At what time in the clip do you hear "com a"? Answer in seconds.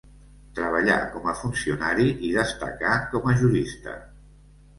1.15-1.35, 3.13-3.37